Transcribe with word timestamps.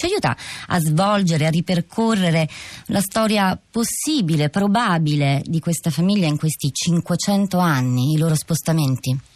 ci 0.00 0.06
aiuta 0.06 0.34
a 0.68 0.80
svolgere, 0.80 1.46
a 1.46 1.50
ripercorrere 1.50 2.48
la 2.86 3.00
storia 3.00 3.60
possibile, 3.70 4.48
probabile 4.48 5.42
di 5.44 5.60
questa 5.60 5.90
famiglia 5.90 6.26
in 6.26 6.38
questi 6.38 6.70
500 6.72 7.58
anni, 7.58 8.12
i 8.12 8.16
loro 8.16 8.34
spostamenti? 8.34 9.29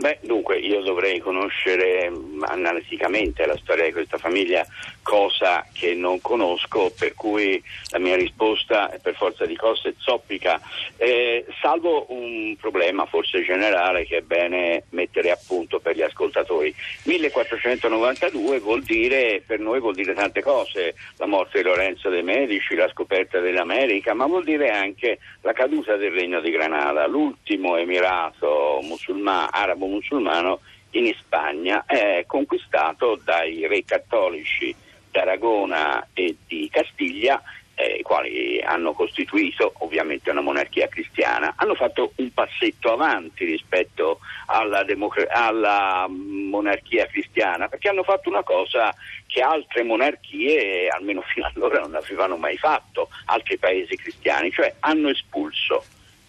Beh, 0.00 0.16
dunque 0.22 0.56
io 0.56 0.80
dovrei 0.80 1.18
conoscere 1.18 2.08
mm, 2.08 2.42
analiticamente 2.44 3.44
la 3.44 3.56
storia 3.58 3.84
di 3.84 3.92
questa 3.92 4.16
famiglia, 4.16 4.66
cosa 5.02 5.66
che 5.74 5.92
non 5.92 6.22
conosco, 6.22 6.90
per 6.98 7.12
cui 7.14 7.62
la 7.90 7.98
mia 7.98 8.16
risposta 8.16 8.90
è 8.90 8.98
per 8.98 9.14
forza 9.14 9.44
di 9.44 9.56
cose 9.56 9.94
zoppica, 9.98 10.58
eh, 10.96 11.44
salvo 11.60 12.06
un 12.14 12.56
problema 12.58 13.04
forse 13.04 13.42
generale 13.44 14.06
che 14.06 14.18
è 14.18 14.22
bene 14.22 14.84
mettere 14.90 15.32
a 15.32 15.38
punto 15.46 15.80
per 15.80 15.96
gli 15.96 16.02
ascoltatori. 16.02 16.74
1492 17.02 18.58
vuol 18.60 18.82
dire, 18.82 19.42
per 19.46 19.58
noi 19.58 19.80
vuol 19.80 19.94
dire 19.94 20.14
tante 20.14 20.40
cose, 20.40 20.94
la 21.18 21.26
morte 21.26 21.58
di 21.58 21.64
Lorenzo 21.64 22.08
de' 22.08 22.22
Medici, 22.22 22.74
la 22.74 22.88
scoperta 22.88 23.38
dell'America, 23.38 24.14
ma 24.14 24.24
vuol 24.24 24.44
dire 24.44 24.70
anche 24.70 25.18
la 25.42 25.52
caduta 25.52 25.96
del 25.96 26.12
Regno 26.12 26.40
di 26.40 26.50
Granada, 26.50 27.06
l'ultimo 27.06 27.76
emirato 27.76 28.78
musulmano, 28.82 29.48
arabo 29.50 29.88
musulmano 29.90 30.60
in 30.92 31.12
Spagna 31.18 31.84
è 31.86 32.24
conquistato 32.26 33.20
dai 33.22 33.66
re 33.66 33.84
cattolici 33.84 34.74
d'Aragona 35.10 36.08
e 36.14 36.36
di 36.46 36.68
Castiglia 36.70 37.40
eh, 37.80 37.96
i 38.00 38.02
quali 38.02 38.60
hanno 38.60 38.92
costituito 38.92 39.72
ovviamente 39.78 40.30
una 40.30 40.42
monarchia 40.42 40.86
cristiana, 40.88 41.54
hanno 41.56 41.74
fatto 41.74 42.12
un 42.16 42.32
passetto 42.32 42.92
avanti 42.92 43.44
rispetto 43.44 44.18
alla, 44.46 44.84
democ- 44.84 45.26
alla, 45.28 46.06
monarchia 46.08 47.06
cristiana, 47.06 47.68
perché 47.68 47.88
hanno 47.88 48.02
fatto 48.02 48.28
una 48.28 48.42
cosa 48.42 48.94
che 49.26 49.40
altre 49.40 49.82
monarchie, 49.82 50.88
almeno 50.88 51.22
fino 51.22 51.50
allora, 51.54 51.80
non 51.80 51.94
avevano 51.94 52.36
mai 52.36 52.58
fatto, 52.58 53.08
altri 53.26 53.56
paesi 53.56 53.96
cristiani, 53.96 54.50
cioè 54.50 54.74
hanno 54.80 55.08
espulso. 55.08 55.84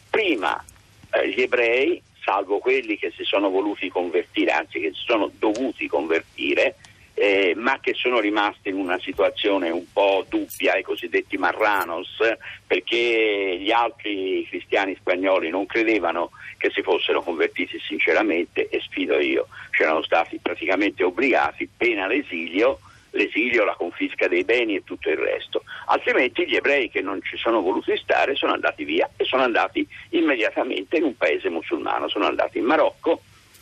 Prima 0.09 0.63
eh, 1.11 1.29
gli 1.29 1.41
ebrei 1.41 2.01
salvo 2.23 2.59
quelli 2.59 2.97
che 2.97 3.11
si 3.15 3.23
sono 3.23 3.49
voluti 3.49 3.89
convertire, 3.89 4.51
anzi 4.51 4.79
che 4.79 4.91
si 4.93 5.03
sono 5.05 5.31
dovuti 5.37 5.87
convertire, 5.87 6.75
eh, 7.13 7.53
ma 7.55 7.79
che 7.79 7.93
sono 7.93 8.19
rimasti 8.19 8.69
in 8.69 8.75
una 8.75 8.99
situazione 8.99 9.69
un 9.69 9.85
po' 9.91 10.25
dubbia, 10.27 10.77
i 10.77 10.83
cosiddetti 10.83 11.37
marranos, 11.37 12.17
perché 12.65 13.57
gli 13.59 13.71
altri 13.71 14.45
cristiani 14.49 14.95
spagnoli 14.95 15.49
non 15.49 15.65
credevano 15.65 16.31
che 16.57 16.71
si 16.71 16.81
fossero 16.81 17.21
convertiti 17.21 17.79
sinceramente 17.79 18.69
e 18.69 18.79
sfido 18.81 19.19
io, 19.19 19.47
c'erano 19.71 20.03
stati 20.03 20.39
praticamente 20.41 21.03
obbligati, 21.03 21.69
pena 21.75 22.07
l'esilio, 22.07 22.79
l'esilio, 23.11 23.65
la 23.65 23.75
confisca 23.75 24.27
dei 24.27 24.43
beni 24.43 24.75
e 24.75 24.83
tutto 24.83 25.09
il 25.09 25.17
resto. 25.17 25.63
Altrimenti 25.87 26.47
gli 26.47 26.55
ebrei 26.55 26.89
che 26.89 27.01
non 27.01 27.21
ci 27.21 27.37
sono 27.37 27.61
voluti 27.61 27.95
stare 27.97 28.35
sono 28.35 28.53
andati 28.53 28.83
via 28.83 29.09
e 29.17 29.25
sono 29.25 29.43
andati 29.43 29.87
immediatamente 30.09 30.97
in 30.97 31.03
un 31.03 31.15
paese 31.15 31.49
musulmano, 31.49 32.07
sono 32.09 32.25
andati 32.25 32.57
in 32.57 32.65
Marocco 32.65 33.21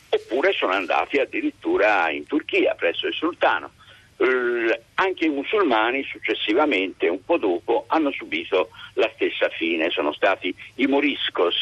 oppure 0.10 0.54
sono 0.54 0.74
andati 0.74 1.20
addirittura 1.20 2.10
in 2.10 2.26
Turchia 2.26 2.74
presso 2.76 3.08
il 3.08 3.14
sultano. 3.14 3.72
Anche 4.96 5.26
i 5.26 5.30
musulmani 5.30 6.04
successivamente, 6.04 7.08
un 7.08 7.24
po' 7.24 7.38
dopo, 7.38 7.86
hanno 7.88 8.12
subito 8.12 8.70
la 8.96 9.10
stessa 9.16 9.48
fine, 9.48 9.90
sono 9.92 10.12
stati 10.12 10.54
i 10.76 10.88
moriscos, 10.88 11.56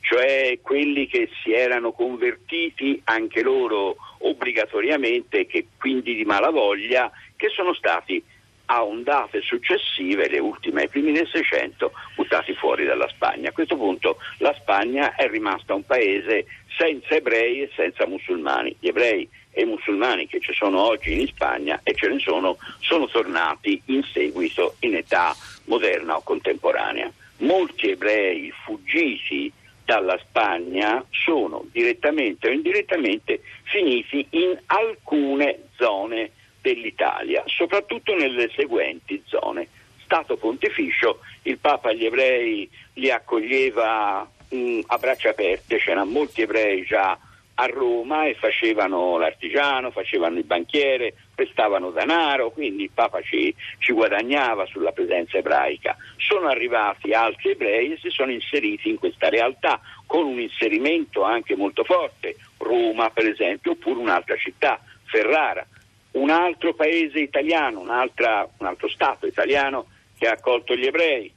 cioè 0.00 0.58
quelli 0.60 1.06
che 1.06 1.28
si 1.42 1.52
erano 1.52 1.92
convertiti 1.92 3.00
anche 3.04 3.42
loro 3.42 3.94
obbligatoriamente, 4.18 5.46
che 5.46 5.66
quindi 5.78 6.16
di 6.16 6.24
malavoglia, 6.24 7.12
che 7.36 7.48
sono 7.50 7.72
stati 7.74 8.20
a 8.66 8.82
ondate 8.82 9.40
successive, 9.42 10.28
le 10.28 10.38
ultime 10.38 10.82
ai 10.82 10.88
primi 10.88 11.12
del 11.12 11.28
Seicento, 11.30 11.92
buttati 12.16 12.54
fuori 12.54 12.84
dalla 12.84 13.08
Spagna. 13.08 13.50
A 13.50 13.52
questo 13.52 13.76
punto 13.76 14.16
la 14.38 14.54
Spagna 14.58 15.14
è 15.14 15.28
rimasta 15.28 15.74
un 15.74 15.84
paese 15.84 16.46
senza 16.76 17.14
ebrei 17.14 17.62
e 17.62 17.70
senza 17.76 18.06
musulmani. 18.06 18.74
Gli 18.80 18.88
ebrei 18.88 19.28
e 19.54 19.64
musulmani 19.64 20.26
che 20.26 20.40
ci 20.40 20.52
sono 20.52 20.82
oggi 20.82 21.18
in 21.18 21.26
Spagna 21.28 21.80
e 21.82 21.94
ce 21.94 22.08
ne 22.08 22.18
sono, 22.18 22.58
sono 22.80 23.06
tornati 23.06 23.80
in 23.86 24.02
seguito 24.02 24.74
in 24.80 24.96
età 24.96 25.34
moderna 25.64 26.16
o 26.16 26.22
contemporanea. 26.22 27.10
Molti 27.38 27.90
ebrei 27.90 28.52
fuggiti 28.64 29.50
dalla 29.84 30.18
Spagna 30.18 31.04
sono 31.10 31.64
direttamente 31.70 32.48
o 32.48 32.52
indirettamente 32.52 33.40
finiti 33.64 34.26
in 34.30 34.58
alcune 34.66 35.68
zone 35.76 36.30
dell'Italia, 36.60 37.42
soprattutto 37.46 38.14
nelle 38.14 38.50
seguenti 38.54 39.22
zone. 39.26 39.68
Stato 40.04 40.36
Pontificio, 40.36 41.20
il 41.42 41.58
Papa 41.58 41.92
gli 41.92 42.04
ebrei 42.04 42.68
li 42.94 43.10
accoglieva 43.10 44.28
mh, 44.48 44.56
mm, 44.56 44.80
a 44.86 44.98
braccia 44.98 45.30
aperte, 45.30 45.78
c'erano 45.78 46.10
molti 46.10 46.42
ebrei 46.42 46.84
già 46.84 47.18
a 47.54 47.66
Roma 47.66 48.26
e 48.26 48.34
facevano 48.34 49.16
l'artigiano, 49.16 49.90
facevano 49.90 50.38
il 50.38 50.44
banchiere, 50.44 51.14
prestavano 51.34 51.90
denaro, 51.90 52.50
quindi 52.50 52.84
il 52.84 52.90
Papa 52.92 53.20
ci, 53.22 53.54
ci, 53.78 53.92
guadagnava 53.92 54.66
sulla 54.66 54.92
presenza 54.92 55.38
ebraica. 55.38 55.96
Sono 56.16 56.48
arrivati 56.48 57.12
altri 57.12 57.50
ebrei 57.50 57.92
e 57.92 57.98
si 57.98 58.10
sono 58.10 58.32
inseriti 58.32 58.88
in 58.88 58.98
questa 58.98 59.28
realtà 59.28 59.80
con 60.06 60.26
un 60.26 60.40
inserimento 60.40 61.22
anche 61.22 61.54
molto 61.56 61.84
forte, 61.84 62.36
Roma 62.58 63.10
per 63.10 63.26
esempio, 63.26 63.72
oppure 63.72 64.00
un'altra 64.00 64.36
città, 64.36 64.80
Ferrara. 65.04 65.66
Un 66.12 66.30
altro 66.30 66.74
paese 66.74 67.18
italiano, 67.18 67.80
un 67.80 67.90
altro 67.90 68.88
Stato 68.88 69.26
italiano 69.26 69.86
che 70.16 70.28
ha 70.28 70.32
accolto 70.32 70.76
gli 70.76 70.86
ebrei, 70.86 71.33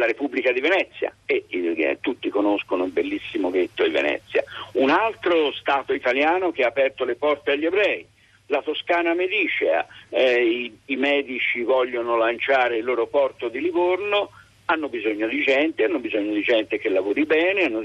la 0.00 0.06
Repubblica 0.06 0.50
di 0.50 0.60
Venezia 0.60 1.14
e 1.26 1.44
eh, 1.48 1.98
tutti 2.00 2.30
conoscono 2.30 2.84
il 2.84 2.90
bellissimo 2.90 3.50
ghetto 3.50 3.84
di 3.84 3.90
Venezia. 3.90 4.42
Un 4.72 4.88
altro 4.88 5.52
Stato 5.52 5.92
italiano 5.92 6.50
che 6.52 6.64
ha 6.64 6.68
aperto 6.68 7.04
le 7.04 7.16
porte 7.16 7.52
agli 7.52 7.66
ebrei, 7.66 8.04
la 8.46 8.62
Toscana 8.62 9.12
Medicea, 9.14 9.86
eh, 10.08 10.42
i, 10.42 10.78
i, 10.86 10.96
medici 10.96 11.62
vogliono 11.62 12.16
lanciare 12.16 12.78
il 12.78 12.84
loro 12.84 13.06
porto 13.06 13.48
di 13.48 13.60
Livorno, 13.60 14.30
hanno 14.64 14.88
bisogno 14.88 15.28
di 15.28 15.42
gente, 15.42 15.84
hanno 15.84 15.98
bisogno 15.98 16.32
di 16.32 16.42
gente 16.42 16.78
che 16.78 16.88
lavori 16.88 17.26
bene, 17.26 17.64
hanno 17.64 17.82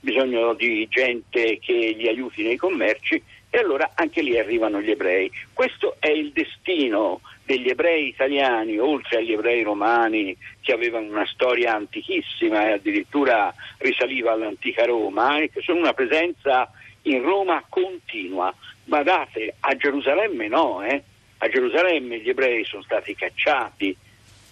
bisogno 0.00 0.54
di 0.54 0.86
gente 0.88 1.58
che 1.58 1.94
li 1.96 2.06
aiuti 2.08 2.42
nei 2.42 2.56
commerci 2.56 3.22
e 3.54 3.58
allora 3.58 3.92
anche 3.94 4.20
lì 4.20 4.36
arrivano 4.36 4.80
gli 4.80 4.90
ebrei. 4.90 5.30
Questo 5.52 5.94
è 6.00 6.08
il 6.08 6.32
destino 6.32 7.20
degli 7.44 7.68
ebrei 7.68 8.08
italiani, 8.08 8.80
oltre 8.80 9.18
agli 9.18 9.30
ebrei 9.30 9.62
romani 9.62 10.36
che 10.60 10.72
avevano 10.72 11.06
una 11.06 11.26
storia 11.26 11.72
antichissima 11.72 12.66
e 12.66 12.72
addirittura 12.72 13.54
risaliva 13.78 14.32
all'antica 14.32 14.84
Roma, 14.86 15.38
e 15.38 15.50
che 15.50 15.60
sono 15.60 15.78
una 15.78 15.92
presenza 15.92 16.68
in 17.02 17.22
Roma 17.22 17.62
continua. 17.68 18.52
Guardate, 18.82 19.54
a 19.60 19.76
Gerusalemme 19.76 20.48
no, 20.48 20.82
eh? 20.82 21.00
a 21.38 21.48
Gerusalemme 21.48 22.18
gli 22.18 22.30
ebrei 22.30 22.64
sono 22.64 22.82
stati 22.82 23.14
cacciati 23.14 23.96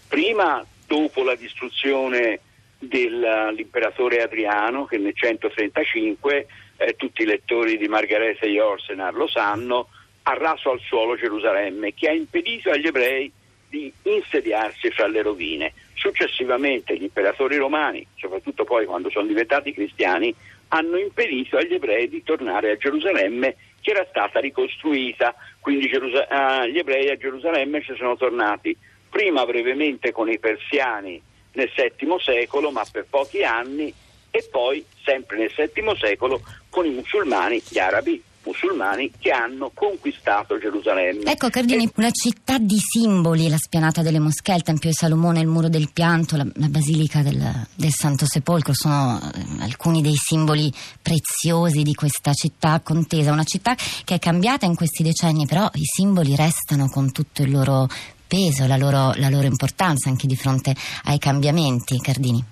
prima 0.07 0.65
dopo 0.87 1.25
la 1.25 1.35
distruzione 1.35 2.39
dell'imperatore 2.83 4.23
Adriano 4.23 4.87
che 4.87 4.99
nel 4.99 5.15
135 5.15 6.47
eh, 6.77 6.97
tutti 6.97 7.23
i 7.23 7.27
lettori 7.27 7.79
di 7.79 7.87
Margarete 7.87 8.49
Jorsenar 8.49 9.15
lo 9.15 9.29
sanno, 9.29 9.89
ha 10.25 10.35
raso 10.35 10.71
al 10.71 10.81
suolo 10.81 11.17
Gerusalemme, 11.17 11.95
che 11.95 12.09
ha 12.09 12.13
impedito 12.13 12.71
agli 12.71 12.87
ebrei 12.87 13.31
di 13.69 13.93
insediarsi 14.03 14.91
fra 14.91 15.07
le 15.07 15.23
rovine. 15.23 15.73
Successivamente 15.95 16.97
gli 16.97 17.05
imperatori 17.05 17.57
romani, 17.57 18.05
soprattutto 18.17 18.65
poi 18.65 18.85
quando 18.85 19.11
sono 19.11 19.27
diventati 19.27 19.73
cristiani, 19.73 20.35
hanno 20.69 20.97
impedito 20.97 21.57
agli 21.57 21.75
ebrei 21.75 22.09
di 22.09 22.23
tornare 22.23 22.71
a 22.71 22.77
Gerusalemme 22.77 23.57
che 23.81 23.91
era 23.91 24.07
stata 24.09 24.41
ricostruita, 24.41 25.35
quindi 25.61 25.89
Gerus- 25.89 26.27
uh, 26.29 26.67
gli 26.67 26.79
ebrei 26.79 27.11
a 27.11 27.17
Gerusalemme 27.17 27.83
ci 27.83 27.95
sono 27.97 28.17
tornati 28.17 28.77
prima 29.09 29.45
brevemente 29.45 30.13
con 30.13 30.31
i 30.31 30.39
persiani 30.39 31.21
nel 31.53 31.71
VII 31.75 32.17
secolo, 32.21 32.71
ma 32.71 32.85
per 32.91 33.07
pochi 33.09 33.45
anni, 33.45 33.93
e 34.31 34.49
poi 34.51 34.85
sempre 35.05 35.37
nel 35.37 35.53
VII 35.55 35.97
secolo 35.99 36.41
con 36.69 36.87
i 36.87 36.91
musulmani, 36.91 37.63
gli 37.69 37.79
arabi 37.79 38.23
musulmani 38.45 39.11
che 39.19 39.31
hanno 39.31 39.71
conquistato 39.73 40.59
Gerusalemme. 40.59 41.31
Ecco 41.31 41.49
Cardini, 41.49 41.85
e... 41.85 41.93
una 41.97 42.11
città 42.11 42.59
di 42.59 42.79
simboli, 42.79 43.49
la 43.49 43.57
spianata 43.57 44.03
delle 44.03 44.19
moschee, 44.19 44.57
il 44.57 44.63
Tempio 44.63 44.89
di 44.89 44.95
Salomone, 44.95 45.41
il 45.41 45.47
Muro 45.47 45.69
del 45.69 45.91
Pianto, 45.93 46.37
la, 46.37 46.47
la 46.55 46.69
Basilica 46.69 47.23
del, 47.23 47.67
del, 47.75 47.93
Santo 47.93 48.27
Sepolcro, 48.27 48.75
sono 48.75 49.21
eh, 49.21 49.63
alcuni 49.63 50.03
dei 50.03 50.17
simboli 50.17 50.73
preziosi 51.01 51.83
di 51.83 51.95
questa 51.95 52.33
città 52.33 52.81
contesa, 52.81 53.33
una 53.33 53.45
città 53.45 53.75
che 54.05 54.15
è 54.15 54.19
cambiata 54.19 54.67
in 54.67 54.75
questi 54.75 55.03
decenni, 55.03 55.47
però 55.47 55.69
i 55.75 55.85
simboli 55.85 56.35
restano 56.35 56.89
con 56.89 57.13
tutto 57.13 57.43
il 57.43 57.51
loro 57.51 57.89
peso, 58.33 58.67
la 58.67 58.79
loro, 58.79 59.13
la 59.17 59.29
loro 59.29 59.45
importanza 59.45 60.09
anche 60.09 60.27
di 60.27 60.37
fronte 60.37 60.75
ai 61.05 61.19
cambiamenti, 61.19 62.01
Cardini. 62.01 62.43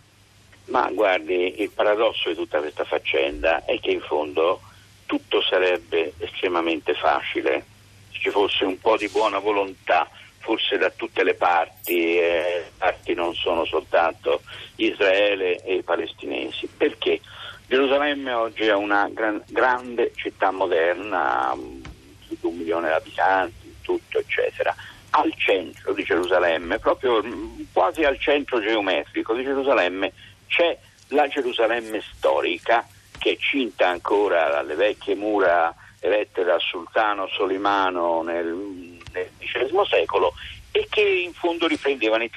Ma 0.66 0.90
guardi, 0.92 1.62
il 1.62 1.70
paradosso 1.70 2.28
di 2.28 2.34
tutta 2.34 2.58
questa 2.58 2.84
faccenda 2.84 3.64
è 3.64 3.80
che 3.80 3.90
in 3.90 4.02
fondo 4.02 4.60
tutto 5.06 5.40
sarebbe 5.40 6.12
estremamente 6.18 6.92
facile 6.92 7.64
ci 8.10 8.28
fosse 8.28 8.64
un 8.64 8.78
po' 8.78 8.98
di 8.98 9.08
buona 9.08 9.38
volontà 9.38 10.06
forse 10.40 10.76
da 10.76 10.90
tutte 10.90 11.24
le 11.24 11.34
parti, 11.34 12.18
eh, 12.18 12.64
parti 12.76 13.14
non 13.14 13.34
sono 13.34 13.64
soltanto 13.64 14.42
Israele 14.76 15.62
e 15.64 15.76
i 15.76 15.82
palestinesi. 15.82 16.68
Perché? 16.76 17.20
Gerusalemme 17.66 18.32
oggi 18.32 18.64
è 18.64 18.74
una 18.74 19.08
gran, 19.10 19.42
grande 19.48 20.12
città 20.14 20.50
moderna, 20.50 21.56
più 21.56 22.36
di 22.38 22.46
un 22.46 22.56
milione 22.56 22.88
di 22.88 22.94
abitanti, 22.94 23.76
tutto 23.80 24.18
eccetera. 24.18 24.74
Al 25.20 25.34
centro 25.36 25.92
di 25.92 26.02
Gerusalemme, 26.02 26.78
proprio 26.78 27.22
quasi 27.72 28.04
al 28.04 28.18
centro 28.18 28.60
geometrico 28.60 29.34
di 29.34 29.44
Gerusalemme, 29.44 30.12
c'è 30.46 30.76
la 31.08 31.28
Gerusalemme 31.28 32.02
storica 32.14 32.86
che 33.18 33.32
è 33.32 33.36
cinta 33.36 33.88
ancora 33.88 34.48
dalle 34.48 34.74
vecchie 34.74 35.14
mura 35.14 35.74
erette 35.98 36.42
dal 36.42 36.60
sultano 36.60 37.26
Solimano 37.28 38.22
nel 38.22 38.98
nel 39.12 39.30
XIX 39.38 39.82
secolo 39.88 40.32
e 40.72 40.86
che 40.88 41.00
in 41.00 41.32
fondo 41.32 41.66
riprendevano 41.66 42.22
il, 42.22 42.30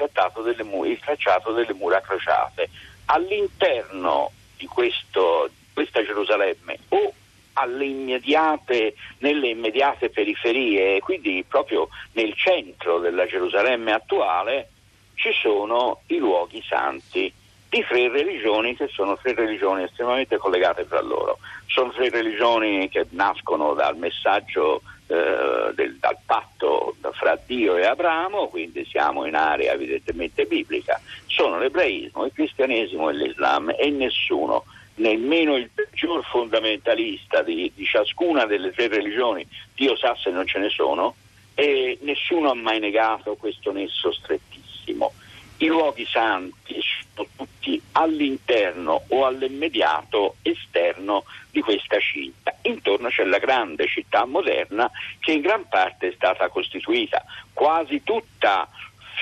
mura, 0.64 0.90
il 0.90 1.00
tracciato 1.00 1.52
delle 1.52 1.74
mura 1.74 2.02
crociate. 2.02 2.70
All'interno 3.06 4.32
di 4.58 4.66
questo, 4.66 5.50
questa 5.72 6.04
Gerusalemme 6.04 6.80
o 6.90 7.14
immediate, 7.56 8.96
nelle 9.20 9.50
immediate 9.50 10.10
periferie, 10.10 11.00
quindi 11.00 11.44
proprio 11.48 11.90
nel 12.14 12.34
centro 12.36 13.00
della 13.00 13.26
Gerusalemme 13.26 13.92
attuale, 13.92 14.70
ci 15.16 15.32
sono 15.34 16.02
i 16.08 16.18
luoghi 16.18 16.64
santi 16.68 17.32
di 17.70 17.86
tre 17.88 18.10
religioni 18.10 18.76
che 18.76 18.88
sono 18.88 19.18
tre 19.18 19.34
religioni 19.34 19.84
estremamente 19.84 20.38
collegate 20.38 20.88
tra 20.88 21.02
loro. 21.02 21.40
Sono 21.66 21.92
tre 21.92 22.10
religioni 22.10 22.88
che 22.90 23.08
nascono 23.12 23.74
dal 23.74 23.98
messaggio 23.98 24.82
eh, 25.08 25.74
del, 25.74 25.98
dal 25.98 26.18
patto 26.26 26.96
fra 27.14 27.38
Dio 27.46 27.76
e 27.76 27.86
Abramo, 27.86 28.48
quindi 28.48 28.86
siamo 28.86 29.26
in 29.26 29.36
area 29.36 29.74
evidentemente 29.74 30.46
biblica, 30.46 31.02
sono 31.26 31.58
l'ebraismo, 31.58 32.26
il 32.26 32.32
cristianesimo 32.34 33.10
e 33.10 33.14
l'Islam 33.14 33.74
e 33.78 33.90
nessuno, 33.90 34.66
nemmeno 34.96 35.56
il 35.56 35.70
peggior 36.04 36.26
fondamentalista 36.26 37.42
di, 37.42 37.72
di 37.74 37.86
ciascuna 37.86 38.46
delle 38.46 38.72
tre 38.72 38.90
religioni, 38.90 39.48
Dio 39.74 39.96
sa 39.96 40.16
se 40.16 40.32
non 40.32 40.46
ce 40.46 40.60
ne 40.60 40.70
sono, 40.70 41.16
e 41.56 41.98
nessuno 42.02 42.52
ha 42.52 42.56
mai 42.56 42.80
negato 42.80 43.36
questo 43.36 43.72
nesso 43.72 44.12
strettissimo. 44.12 45.14
I 45.58 45.68
luoghi 45.68 46.06
santi 46.06 46.82
sono 47.14 47.28
tutti 47.38 47.82
all'interno 47.94 49.04
o 49.08 49.26
all'immediato 49.26 50.36
esterno 50.42 51.24
di 51.52 51.62
questa 51.62 52.00
cinta. 52.00 52.54
Intorno 52.64 53.08
c'è 53.08 53.24
la 53.24 53.38
grande 53.38 53.88
città 53.88 54.26
moderna 54.26 54.92
che 55.20 55.32
in 55.32 55.42
gran 55.42 55.66
parte 55.70 56.10
è 56.10 56.14
stata 56.16 56.50
costituita 56.50 57.24
quasi 57.54 58.04
tutta 58.04 58.68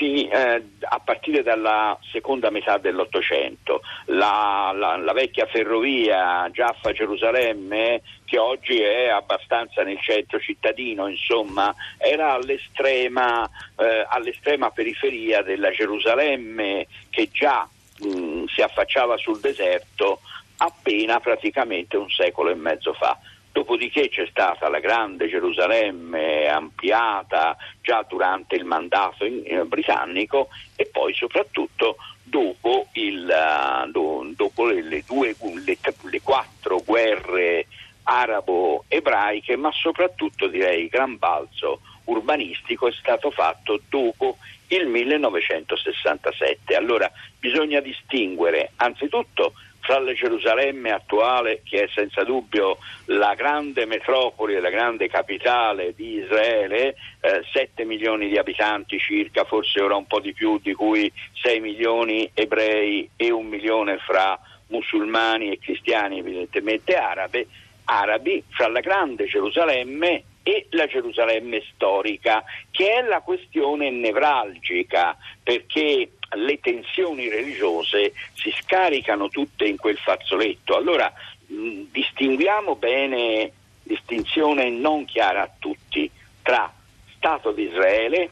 Fini, 0.01 0.27
eh, 0.27 0.63
a 0.79 0.99
partire 0.99 1.43
dalla 1.43 1.95
seconda 2.11 2.49
metà 2.49 2.79
dell'Ottocento. 2.79 3.81
La, 4.05 4.73
la, 4.75 4.97
la 4.97 5.13
vecchia 5.13 5.45
ferrovia 5.45 6.49
Giaffa-Gerusalemme, 6.51 8.01
che 8.25 8.39
oggi 8.39 8.81
è 8.81 9.09
abbastanza 9.09 9.83
nel 9.83 9.99
centro 10.01 10.39
cittadino, 10.39 11.05
insomma, 11.05 11.71
era 11.99 12.33
all'estrema, 12.33 13.47
eh, 13.77 14.03
all'estrema 14.09 14.71
periferia 14.71 15.43
della 15.43 15.69
Gerusalemme 15.69 16.87
che 17.11 17.29
già 17.31 17.69
mh, 17.99 18.45
si 18.45 18.63
affacciava 18.63 19.17
sul 19.17 19.39
deserto 19.39 20.21
appena 20.57 21.19
praticamente 21.19 21.95
un 21.97 22.09
secolo 22.09 22.49
e 22.49 22.55
mezzo 22.55 22.93
fa. 22.93 23.19
Dopodiché 23.51 24.07
c'è 24.07 24.25
stata 24.29 24.69
la 24.69 24.79
grande 24.79 25.27
Gerusalemme 25.27 26.47
ampliata 26.47 27.57
già 27.81 28.05
durante 28.07 28.55
il 28.55 28.63
mandato 28.63 29.25
in, 29.25 29.43
eh, 29.45 29.65
britannico 29.65 30.47
e 30.75 30.85
poi 30.85 31.13
soprattutto 31.13 31.97
dopo, 32.23 32.87
il, 32.93 33.27
uh, 33.29 33.91
do, 33.91 34.31
dopo 34.35 34.67
le, 34.67 35.03
due, 35.05 35.35
le, 35.65 35.77
le, 36.09 36.21
quattro 36.21 36.81
guerre 36.85 37.67
arabo-ebraiche, 38.03 39.57
ma 39.57 39.69
soprattutto 39.73 40.47
direi 40.47 40.87
gran 40.87 41.17
balzo 41.17 41.81
urbanistico 42.05 42.87
è 42.87 42.91
stato 42.93 43.31
fatto 43.31 43.81
dopo 43.89 44.37
il 44.67 44.87
1967. 44.87 46.73
Allora 46.75 47.11
bisogna 47.37 47.81
distinguere 47.81 48.71
anzitutto 48.77 49.53
fra 49.91 49.99
la 49.99 50.13
Gerusalemme 50.13 50.91
attuale, 50.91 51.63
che 51.65 51.83
è 51.83 51.89
senza 51.93 52.23
dubbio 52.23 52.77
la 53.07 53.33
grande 53.35 53.85
metropoli 53.85 54.57
la 54.57 54.69
grande 54.69 55.09
capitale 55.09 55.93
di 55.93 56.19
Israele, 56.19 56.95
eh, 57.19 57.43
7 57.51 57.83
milioni 57.83 58.29
di 58.29 58.37
abitanti 58.37 58.97
circa, 58.99 59.43
forse 59.43 59.81
ora 59.81 59.97
un 59.97 60.07
po' 60.07 60.21
di 60.21 60.31
più, 60.31 60.59
di 60.59 60.73
cui 60.73 61.11
6 61.41 61.59
milioni 61.59 62.29
ebrei 62.33 63.09
e 63.17 63.31
un 63.31 63.47
milione 63.47 63.97
fra 63.97 64.39
musulmani 64.67 65.51
e 65.51 65.59
cristiani, 65.59 66.19
evidentemente 66.19 66.95
arabe, 66.95 67.47
arabi, 67.83 68.41
fra 68.47 68.69
la 68.69 68.79
grande 68.79 69.25
Gerusalemme 69.25 70.23
e 70.41 70.67
la 70.69 70.87
Gerusalemme 70.87 71.61
storica, 71.73 72.45
che 72.71 72.93
è 72.93 73.01
la 73.01 73.19
questione 73.19 73.91
nevralgica, 73.91 75.17
perché 75.43 76.11
le 76.35 76.59
tensioni 76.59 77.29
religiose 77.29 78.13
si 78.33 78.53
scaricano 78.61 79.29
tutte 79.29 79.65
in 79.65 79.77
quel 79.77 79.97
fazzoletto. 79.97 80.75
Allora 80.75 81.11
mh, 81.47 81.83
distinguiamo 81.91 82.75
bene, 82.75 83.51
distinzione 83.83 84.69
non 84.69 85.05
chiara 85.05 85.43
a 85.43 85.51
tutti, 85.57 86.09
tra 86.41 86.71
Stato 87.15 87.51
di 87.51 87.63
Israele 87.63 88.31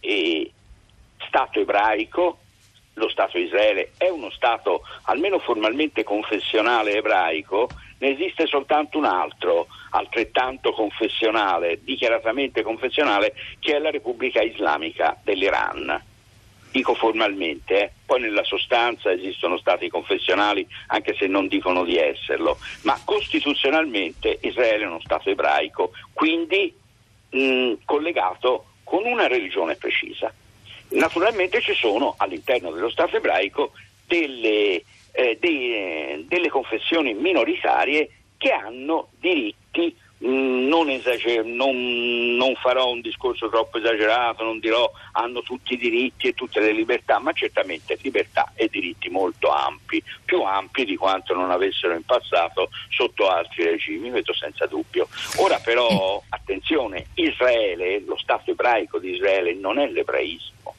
e 0.00 0.50
Stato 1.26 1.60
ebraico. 1.60 2.38
Lo 2.94 3.08
Stato 3.08 3.38
di 3.38 3.44
Israele 3.44 3.92
è 3.96 4.08
uno 4.08 4.30
Stato 4.30 4.82
almeno 5.04 5.38
formalmente 5.38 6.04
confessionale 6.04 6.96
ebraico, 6.96 7.70
ne 7.98 8.10
esiste 8.10 8.46
soltanto 8.46 8.98
un 8.98 9.06
altro, 9.06 9.68
altrettanto 9.90 10.72
confessionale, 10.72 11.78
dichiaratamente 11.82 12.62
confessionale, 12.62 13.32
che 13.60 13.76
è 13.76 13.78
la 13.78 13.90
Repubblica 13.90 14.42
Islamica 14.42 15.16
dell'Iran 15.22 16.10
dico 16.72 16.94
formalmente, 16.94 17.80
eh. 17.80 17.90
poi 18.04 18.20
nella 18.20 18.42
sostanza 18.42 19.12
esistono 19.12 19.58
stati 19.58 19.88
confessionali 19.88 20.66
anche 20.88 21.14
se 21.14 21.26
non 21.26 21.46
dicono 21.46 21.84
di 21.84 21.96
esserlo, 21.96 22.58
ma 22.82 23.00
costituzionalmente 23.04 24.38
Israele 24.40 24.84
è 24.84 24.86
uno 24.86 25.00
Stato 25.00 25.30
ebraico, 25.30 25.92
quindi 26.12 26.74
mh, 27.30 27.74
collegato 27.84 28.64
con 28.82 29.04
una 29.04 29.28
religione 29.28 29.76
precisa. 29.76 30.32
Naturalmente 30.88 31.60
ci 31.60 31.74
sono 31.74 32.14
all'interno 32.16 32.70
dello 32.70 32.90
Stato 32.90 33.16
ebraico 33.16 33.72
delle, 34.06 34.82
eh, 35.12 35.38
dei, 35.38 36.24
delle 36.26 36.48
confessioni 36.48 37.14
minoritarie 37.14 38.10
che 38.36 38.50
hanno 38.50 39.08
diritti 39.20 39.60
Mm, 39.72 40.01
non, 40.22 40.88
esager- 40.88 41.44
non, 41.44 42.36
non, 42.36 42.54
farò 42.54 42.90
un 42.90 43.00
discorso 43.00 43.48
troppo 43.48 43.78
esagerato, 43.78 44.44
non 44.44 44.60
dirò 44.60 44.90
hanno 45.12 45.42
tutti 45.42 45.74
i 45.74 45.78
diritti 45.78 46.28
e 46.28 46.34
tutte 46.34 46.60
le 46.60 46.72
libertà, 46.72 47.18
ma 47.18 47.32
certamente 47.32 47.98
libertà 48.02 48.52
e 48.54 48.68
diritti 48.70 49.08
molto 49.08 49.50
ampi, 49.50 50.02
più 50.24 50.42
ampi 50.42 50.84
di 50.84 50.96
quanto 50.96 51.34
non 51.34 51.50
avessero 51.50 51.94
in 51.94 52.04
passato 52.04 52.70
sotto 52.88 53.28
altri 53.28 53.64
regimi, 53.64 54.10
questo 54.10 54.34
senza 54.34 54.66
dubbio. 54.66 55.08
Ora 55.36 55.58
però, 55.58 56.22
attenzione, 56.30 57.06
Israele, 57.14 58.00
lo 58.06 58.16
Stato 58.16 58.52
ebraico 58.52 58.98
di 58.98 59.14
Israele 59.14 59.54
non 59.54 59.78
è 59.78 59.88
l'ebraismo. 59.88 60.74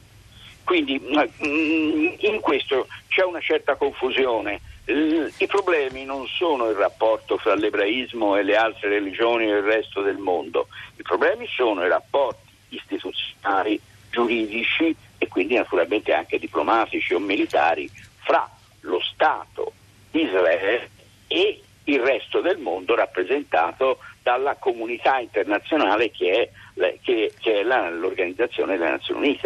Quindi 0.63 0.97
mm, 0.97 2.07
in 2.19 2.39
questo 2.39 2.87
c'è 3.09 3.23
una 3.23 3.41
certa 3.41 3.75
confusione 3.75 4.61
i 4.85 5.47
problemi 5.47 6.03
non 6.03 6.27
sono 6.27 6.69
il 6.69 6.75
rapporto 6.75 7.37
fra 7.37 7.55
l'ebraismo 7.55 8.35
e 8.35 8.43
le 8.43 8.57
altre 8.57 8.89
religioni 8.89 9.45
e 9.45 9.55
il 9.55 9.61
resto 9.61 10.01
del 10.01 10.17
mondo, 10.17 10.67
i 10.97 11.03
problemi 11.03 11.47
sono 11.47 11.85
i 11.85 11.87
rapporti 11.87 12.51
istituzionali, 12.69 13.79
giuridici 14.09 14.95
e 15.17 15.27
quindi 15.27 15.55
naturalmente 15.55 16.13
anche 16.13 16.37
diplomatici 16.37 17.13
o 17.13 17.19
militari 17.19 17.89
fra 18.17 18.49
lo 18.81 18.99
Stato 18.99 19.71
Israele 20.11 20.89
e 21.27 21.61
il 21.85 21.99
resto 21.99 22.41
del 22.41 22.57
mondo 22.57 22.95
rappresentato 22.95 23.99
dalla 24.21 24.55
comunità 24.55 25.19
internazionale 25.19 26.11
che 26.11 26.51
è, 26.75 26.97
che, 27.01 27.33
che 27.39 27.59
è 27.59 27.63
la, 27.63 27.89
l'Organizzazione 27.89 28.77
delle 28.77 28.91
Nazioni 28.91 29.27
Unite. 29.27 29.41